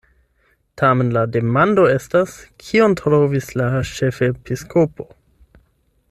Tamen 0.81 1.11
la 1.17 1.23
demando 1.35 1.83
estas: 1.97 2.33
kion 2.63 2.97
trovis 3.01 3.49
la 3.61 3.67
ĉefepiskopo?” 3.93 5.07